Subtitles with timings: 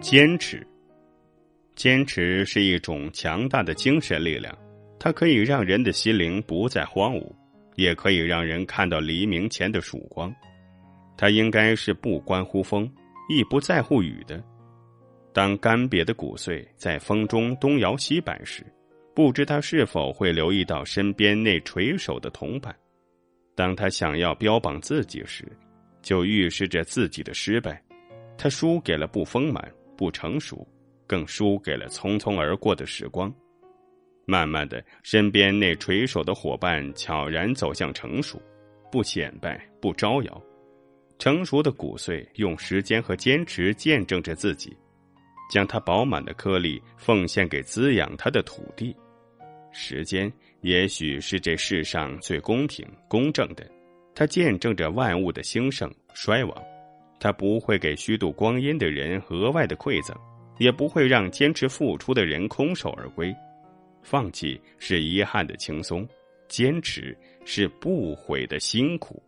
[0.00, 0.66] 坚持，
[1.76, 4.56] 坚持是一种强大的精神力量，
[4.98, 7.30] 它可以让人的心灵不再荒芜，
[7.76, 10.34] 也可以让人看到黎明前的曙光。
[11.18, 12.90] 它应该是不关乎风，
[13.28, 14.42] 亦不在乎雨的。
[15.34, 18.64] 当干瘪的骨髓在风中东摇西摆时，
[19.14, 22.74] 不知他是否会留意到身边那垂手的同伴。
[23.54, 25.44] 当他想要标榜自己时，
[26.00, 27.80] 就预示着自己的失败。
[28.38, 30.66] 他输给了不丰满、不成熟，
[31.06, 33.30] 更输给了匆匆而过的时光。
[34.24, 38.40] 慢慢的，身边那垂手的伙伴悄然走向成熟，
[38.90, 40.42] 不显摆，不招摇。
[41.18, 44.74] 成熟的骨髓用时间和坚持见证着自己，
[45.52, 48.96] 将它饱满的颗粒奉献给滋养它的土地。
[49.70, 50.32] 时间
[50.62, 53.70] 也许是这世上最公平、公正的，
[54.14, 56.64] 它见证着万物的兴盛、衰亡。
[57.20, 60.16] 他不会给虚度光阴的人额外的馈赠，
[60.58, 63.32] 也不会让坚持付出的人空手而归。
[64.02, 66.08] 放弃是遗憾的轻松，
[66.48, 69.22] 坚持是不悔的辛苦。